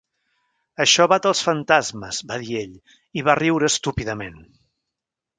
"Això 0.85 1.05
bat 1.09 1.25
els 1.31 1.41
fantasmes", 1.47 2.21
va 2.31 2.37
dir 2.43 2.57
ell 2.61 2.73
i 3.21 3.25
va 3.27 3.35
riure 3.41 3.69
estúpidament. 3.73 4.41